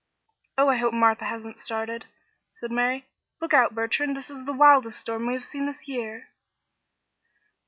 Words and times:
"Oh, 0.57 0.67
I 0.67 0.77
hope 0.77 0.95
Martha 0.95 1.25
hasn't 1.25 1.59
started," 1.59 2.07
said 2.53 2.71
Mary. 2.71 3.05
"Look 3.39 3.53
out, 3.53 3.75
Bertrand. 3.75 4.17
This 4.17 4.31
is 4.31 4.45
the 4.45 4.51
wildest 4.51 4.99
storm 4.99 5.27
we 5.27 5.33
have 5.35 5.43
had 5.45 5.67
this 5.67 5.87
year." 5.87 6.29